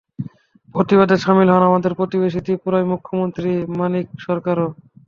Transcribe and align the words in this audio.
প্রতিবাদে 0.75 1.15
শামিল 1.23 1.49
হন 1.53 1.63
আমাদের 1.69 1.91
প্রতিবেশী 1.99 2.39
ত্রিপুরার 2.45 2.89
মুখ্যমন্ত্রী 2.91 3.51
মানিক 3.79 4.07
সরকারও। 4.25 4.67